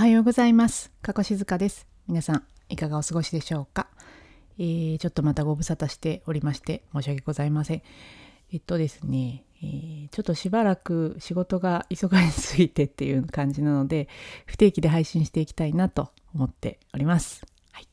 [0.00, 0.90] はようございます。
[1.02, 1.86] かこしずかです。
[2.08, 3.88] 皆さん、いかがお過ごしでしょうか、
[4.58, 7.82] えーちょっとまたご無沙汰しておりまして、申し訳ございません。
[8.50, 14.08] えっとですね、えーちょっとしばらく仕事が忙しすぎてっていう感じなので、
[14.46, 17.44] 不定期で配信していきたいなと思っております。
[17.70, 17.88] はい、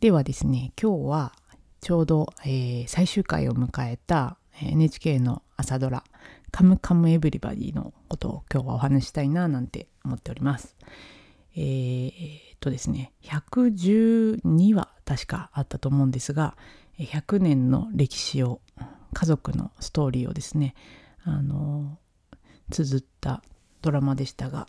[0.00, 1.32] ではですね、今日は
[1.80, 6.04] ちょうど、えー最終回を迎えたえ NHK の朝ドラ
[6.52, 10.76] 「カムカムエヴリバディ」のことを今日はお話したいななんて思っております。
[11.56, 16.56] えーっとですね112話確かあったと思うんですが
[16.98, 18.60] 100年の歴史を
[19.12, 20.74] 家族のストーリーをですね
[21.24, 21.98] あの
[22.70, 23.42] 綴った
[23.82, 24.66] ドラマでしたが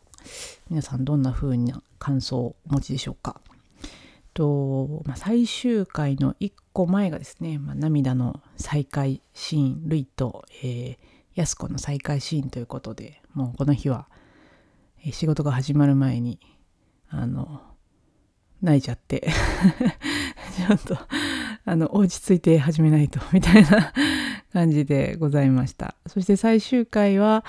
[0.69, 3.39] 皆さんどんな風な感想をお持ちでしょうか
[4.33, 10.97] と、まあ、最終回の1個前がですね、まあ、涙の再会シーンルイと、えー、
[11.35, 14.07] 安子の再会シーンということでもうこの日は、
[15.11, 16.39] 仕事が始まる前に
[17.09, 17.61] あの
[18.61, 19.27] 泣いちゃって
[20.67, 20.97] ちょっと
[21.65, 23.93] あの落ち着いて始めないと みたいな
[24.53, 25.95] 感じでございました。
[26.07, 27.43] そして最終回は、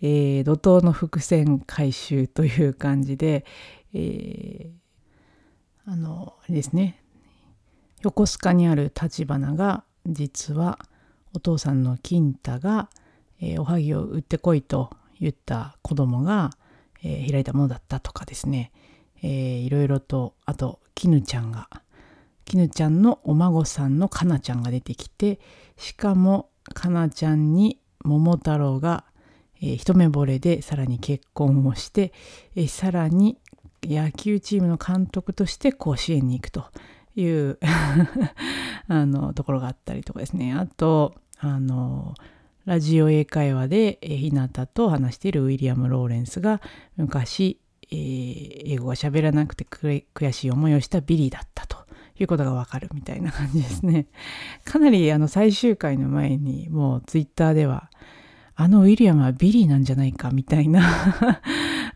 [0.00, 3.44] えー怒涛の伏線回収という感じで、
[3.92, 7.02] えーあのあれですね。
[8.02, 10.78] 横須賀にある橘が実は
[11.32, 12.88] お父さんの金太が、
[13.40, 16.50] えーおはぎを売ってこいと言った子供が、
[17.06, 18.72] えー開いたものだったとかですね、
[19.22, 21.68] えーいろいろとあと絹ちゃんが
[22.44, 25.38] 絹ちゃんのお孫さんのかなちゃんが出てきて
[25.76, 29.04] しかもかなちゃんに桃太郎が、
[29.62, 32.12] えー一目惚れでさらに結婚をして、
[32.56, 33.38] えーさらに
[33.82, 36.64] 野球チームの監督として甲子園に行くと
[37.14, 37.58] いう
[38.88, 40.54] あのところがあったりとかですね。
[40.54, 42.14] あとあの
[42.66, 46.60] ラジオ英会話でえー日向と話しているウィリアム・ローレンスが
[46.96, 47.60] 昔、
[47.92, 51.78] えー英語が喋らなくて悔しい思いをしたビリーだったと
[52.18, 54.06] いうことがわかるみたいな感じですね。
[54.66, 57.88] かなりあの最終回の前にもうツイッターでは
[58.56, 61.40] あのウィリアムはビリーなんじゃないかみたいな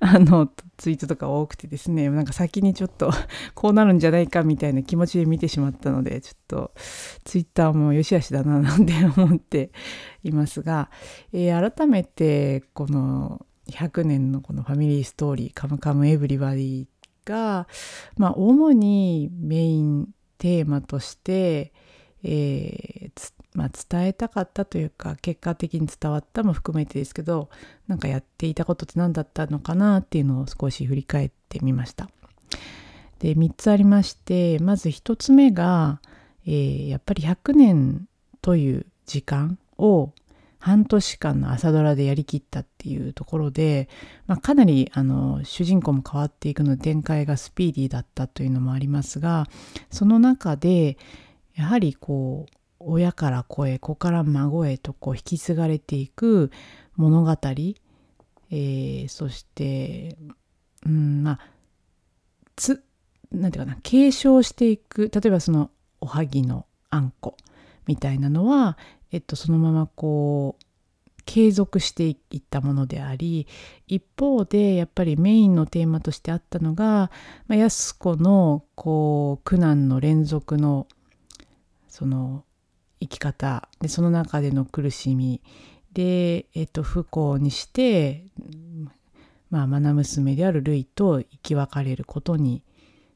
[0.03, 3.12] あのツイートとか多くてですねなんか先にちょっと
[3.55, 6.72] こうなるんじゃないかみたいな気持ちで見てしまったのでちょっと
[7.25, 9.71] ツイッターも良し悪しだななんて思って
[10.25, 10.91] いますが、
[11.33, 16.87] えー改めてこの100年のこのファミリーストーリー「カムカムエヴリバディ」
[17.27, 17.69] が
[18.16, 20.09] まあ主にメイン
[20.39, 21.72] テーマとして、
[22.22, 27.49] えーまあ、伝えたかったというか結果的に伝わったも含めてですけど
[27.88, 32.09] なんかやっていたことって何だったのかなっていうのを少し振り返ってみました。
[33.19, 36.00] で3つありましてまず1つ目が、
[36.47, 38.09] えーやっぱり100年
[38.41, 40.12] という時間を
[40.60, 43.89] 半年間の朝ドラでやりきったっていうところで、
[44.27, 49.47] まあ、かなりあの主人公も変わっていくので展開がスピーディーだったというのもありますが
[49.91, 50.99] その中で
[51.55, 56.51] やはりこう親から子へ子から孫へとこう引き継がれていく
[56.97, 60.17] 物語、えーそして、
[60.85, 61.41] うん、まあ
[62.57, 62.83] つ
[63.31, 65.11] なんていうかな継承していく。
[65.15, 65.71] 例えばその
[66.01, 67.37] おはぎのあんこ
[67.87, 68.77] みたいなのは、
[69.13, 70.65] えっと、そのままこう
[71.25, 73.47] 継続していったものであり
[73.87, 77.11] 一方でやっぱりメインのテーマとしてあったのが、
[77.47, 80.89] まあ、安子のこう苦難の連続の
[81.89, 82.45] その
[83.00, 83.69] 生き方。
[83.81, 85.41] でその中での苦しみ。
[85.93, 88.25] で、えっと、不幸にして、
[89.50, 92.62] まあ、愛娘であるルイと生き別れることに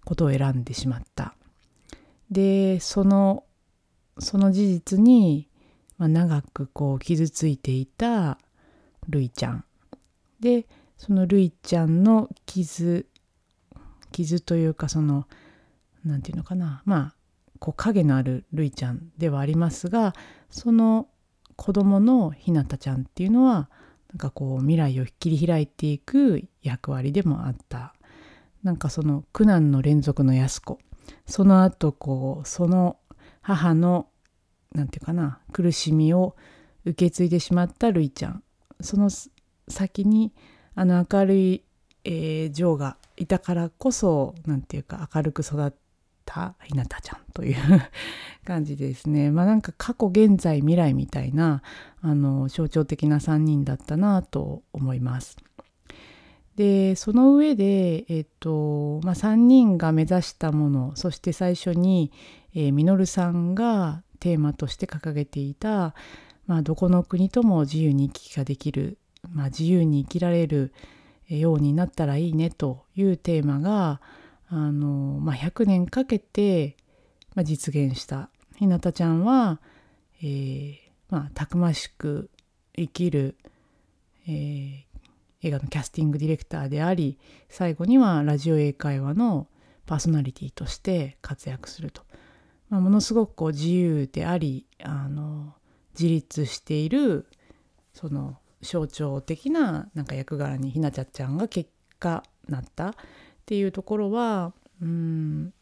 [0.04, 1.34] ことを選んでしまった。
[2.30, 3.44] でその
[4.18, 5.48] その事実に、
[5.98, 8.38] まあ、長くこう傷ついていた
[9.08, 9.64] ルイちゃん。
[10.40, 13.06] でそのルイちゃんの傷
[14.10, 15.26] 傷というかその
[16.04, 16.82] なんていうのかな。
[16.84, 17.13] まあ
[17.64, 20.12] こう影のあるルイちゃんではありますが
[20.50, 21.08] その
[21.56, 23.70] 子供のひなたちゃんっていうのは
[24.12, 27.94] なんかこう未来を切り開いていく役割でもあった。
[28.62, 30.78] なんかその苦難の連続の安子。
[31.24, 32.98] その後こうその
[33.40, 34.08] 母の
[34.74, 36.36] なんていうかな苦しみを
[36.84, 38.42] 受け継いでしまったるいちゃん。
[38.82, 39.08] その
[39.68, 40.34] 先に
[40.74, 41.64] あの明るい、
[42.04, 45.72] えー、ジョーがいたからこそなんていうか明るく育っ
[46.24, 47.56] たひなたちゃんという
[48.44, 51.62] 感じですねまあなんか過去現在未来みたいな
[52.02, 55.36] あの象徴的な3人だったなと思います。
[56.56, 62.12] でその上で、えっとまあ、3人が目指したものそして最初に、
[62.54, 65.96] えー、稔さんがテーマとして掲げていた、
[66.46, 68.98] まあ、どこの国とも自由に行き来ができる、
[69.32, 70.72] まあ、自由に生きられる、
[71.28, 74.00] ようになったらいいねというテーマが
[74.56, 76.76] あの、まあ、100年かけて、
[77.34, 78.30] ま、実現した。
[78.56, 79.60] ひなたちゃんは、
[80.22, 80.76] えー
[81.10, 82.30] まあ、たくましく
[82.76, 83.36] 生きる、
[84.28, 84.84] えー、
[85.42, 87.18] 映画のキャスティングディレクターであり
[87.48, 89.48] 最後にはラジオ英会話の
[89.86, 92.02] パーソナリティとして活躍すると、
[92.70, 95.54] まあ、ものすごくこう自由でありあの
[95.98, 97.26] 自立している
[97.92, 102.94] その象徴的ななんか役柄にひなちゃちゃんが結果なった。
[103.44, 105.52] っていうところはうん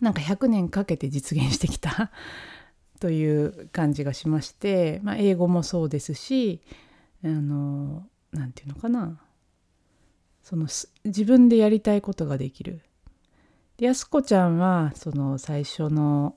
[0.00, 2.10] なんか100年かけて実現してきた
[2.98, 6.60] という感じがしまして、まあ、英語もそうですし
[7.24, 9.20] あの何て言うのかな
[10.42, 10.66] その
[11.04, 12.80] 自分でやりたいことができる。
[13.76, 16.34] で安子ちゃんはその最初の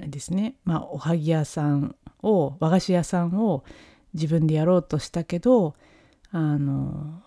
[0.00, 3.64] ですねまあおはぎ屋さんを和菓子屋さんを
[4.12, 5.76] 自分でやろうとしたけど
[6.32, 7.22] あの、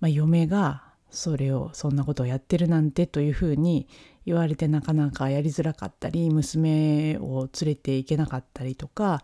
[0.00, 3.88] まあ、嫁がそれをそんなことをやってるなんてというふうに
[4.26, 9.22] 言われてなかなかやりづらかったり娘を連れて行けなかったりとか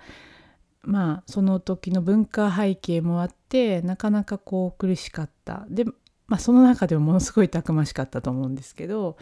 [0.82, 5.66] まあその時の文化背景もあってなかなかこう苦しかった。
[5.68, 5.84] で、
[6.26, 9.16] まあ、その中でもものすごいたくましかったと思うんですけど、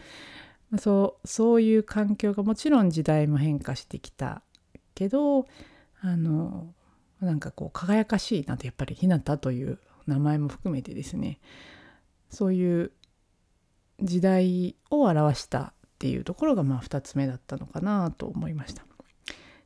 [0.77, 4.41] そうそういう環境がもちろん時代も変化してきた
[4.95, 5.45] けど
[6.01, 6.73] あの
[7.21, 11.39] なんかこう輝かしいなとやっぱり「ひなた」という名前も含めてですね。
[12.33, 12.91] そういう
[14.01, 18.83] 時代を表したっていうところがまあ2つ目だったのかなと思いました。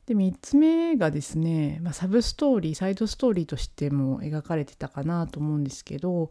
[0.06, 6.30] で3つ目がですね、まあ、サブストーリーサイドストーリーとしても描かれてたかなと思うんですけど、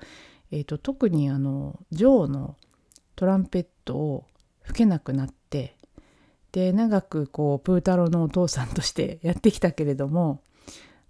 [0.52, 2.56] えーと、特にあのジョーの
[3.16, 4.26] トランペットを
[4.64, 5.76] 吹けなくなって
[6.52, 10.42] で長くこうプータロのお父さんとしてやってきたけれども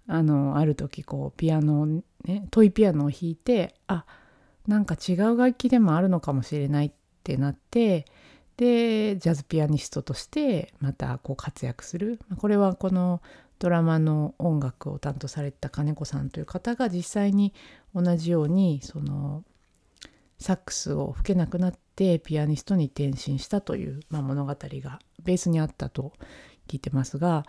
[0.06, 2.02] あのある時こうピアノをね
[2.50, 4.04] トイピアノを弾いてあっ
[4.68, 6.92] なんか違う楽器でもあるのかもしれないっ
[7.24, 8.04] てなって
[8.58, 12.20] でジャズピアニストとしてまたこう活躍する。
[12.36, 13.22] これはこの
[13.58, 17.54] ドラマの音楽を担当された金子さんという方が実際に
[17.94, 19.42] 同じようにその
[20.38, 26.12] サックスを吹けなくなってピアニストに転身したという、まあ、物語がベースにあったと
[26.68, 27.44] 聞いてますが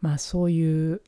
[0.00, 1.02] まあそういう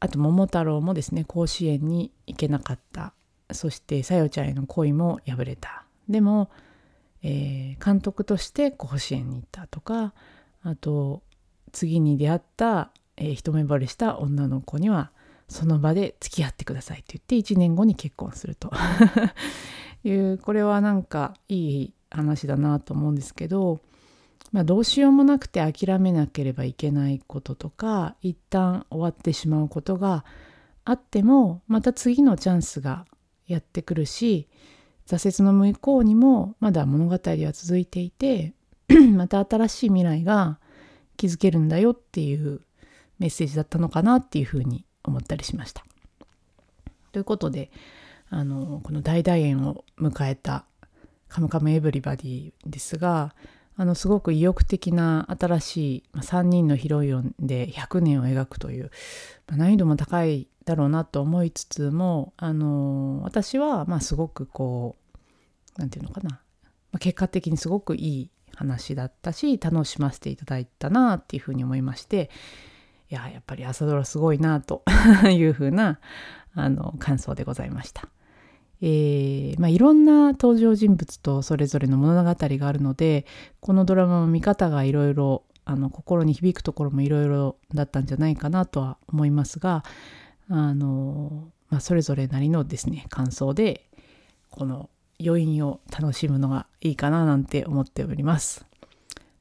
[0.00, 3.14] あと桃太郎もですね甲子園に行けなかった
[3.52, 5.84] そしてさよちゃんへの恋も破れた。
[6.08, 6.50] でも
[7.22, 10.14] えー、監督として甲子園に行ったとか
[10.62, 11.22] あと
[11.72, 15.10] 次に出会った、えー、一目惚れした女の子には
[15.48, 18.70] その場で付き合ってくださいって言って1年後に結婚すると。
[20.04, 23.80] いうこれはなんかいい話だなと思うんですけど、
[24.52, 30.24] まあ、どうしようもなくて諦めなければいけないこととか一旦終わってしまうことが
[30.84, 33.06] あってもまた次のチャンスが
[33.48, 34.46] やってくるし
[35.06, 38.52] 挫折の向こうにもまだ物語は続いていて
[39.16, 40.58] また新しい未来が
[41.16, 42.60] 築けるんだよっていう
[43.18, 45.84] メッセージだったのかなっていうふうに思ったりしました。
[47.12, 47.70] ということで
[48.30, 50.66] あのこの大団円を迎えた
[51.28, 53.34] 「カムカムエヴリバディ」ですが
[53.80, 58.90] あのすごく意欲的な新しい、3人のヒロインで100年を描くという、
[59.46, 65.18] まあ、難易度も高いだろうなと思いつつもあの私はまあすごくこう
[65.78, 72.30] 何て言うのかな、まあ、結果的にすごくいい話だったし楽しませていただいたなっていうふうに思いまして
[73.10, 74.82] いややっぱり朝ドラすごいなと
[75.24, 76.00] いうふうな
[76.54, 78.08] あの感想でございました。
[78.80, 83.26] えーまあ、いろんな登場人物とそれぞれの物語があるので
[83.60, 85.42] このドラマの見方がいろいろ
[85.92, 89.84] 心に響くところもいろいろだったんじゃないかなとは思いますが
[90.48, 93.84] あの、まあ、それぞれなりのですね感想で
[94.50, 94.88] この
[95.20, 98.64] 余韻を楽しむのがいいかななんて思っております。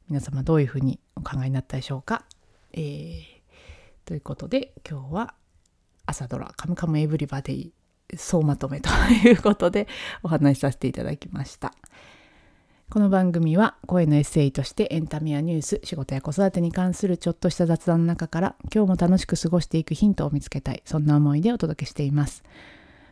[0.10, 2.24] 皆様どういうふうにお考えになったでしょうか、
[2.72, 3.22] えー、
[4.06, 5.34] ということで今日は
[6.06, 7.72] 朝ドラ「カムカムエヴリバディ」
[8.16, 8.90] 総まとめと
[9.24, 9.88] いうことで
[10.24, 11.74] お話しさせていただきました。
[12.90, 22.44] この番組は声のエッセイとしてエンタメやニュース、仕事や子育てに関するちょっとした雑談の中から今日も楽しく過ごしていくヒントを見つけたい、そんな思いでお届けしています。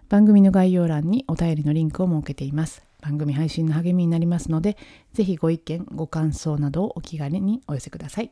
[0.08, 2.86] 番組の概要欄にお便りのリンクを設けています。
[3.02, 4.78] 番組配信の励みになりますので、
[5.14, 8.32] ぜひご意見、ご感想などをお気軽にお寄せください。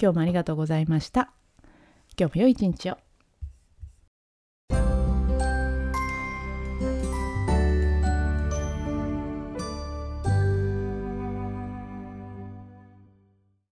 [0.00, 1.32] 今日もありがとうございました。
[2.16, 3.05] 今日も良い一日を。